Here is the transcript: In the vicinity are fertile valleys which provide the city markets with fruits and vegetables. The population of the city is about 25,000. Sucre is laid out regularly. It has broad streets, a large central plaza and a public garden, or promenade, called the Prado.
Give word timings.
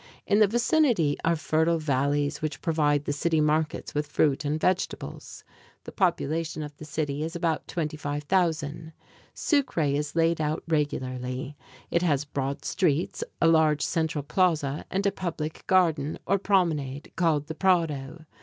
In 0.25 0.39
the 0.39 0.47
vicinity 0.47 1.15
are 1.23 1.35
fertile 1.35 1.77
valleys 1.77 2.41
which 2.41 2.63
provide 2.63 3.05
the 3.05 3.13
city 3.13 3.39
markets 3.39 3.93
with 3.93 4.07
fruits 4.07 4.43
and 4.43 4.59
vegetables. 4.59 5.43
The 5.83 5.91
population 5.91 6.63
of 6.63 6.75
the 6.77 6.85
city 6.85 7.21
is 7.21 7.35
about 7.35 7.67
25,000. 7.67 8.93
Sucre 9.35 9.81
is 9.81 10.15
laid 10.15 10.41
out 10.41 10.63
regularly. 10.67 11.55
It 11.91 12.01
has 12.01 12.25
broad 12.25 12.65
streets, 12.65 13.23
a 13.39 13.47
large 13.47 13.83
central 13.83 14.23
plaza 14.23 14.85
and 14.89 15.05
a 15.05 15.11
public 15.11 15.67
garden, 15.67 16.17
or 16.25 16.39
promenade, 16.39 17.11
called 17.15 17.45
the 17.45 17.53
Prado. 17.53 18.25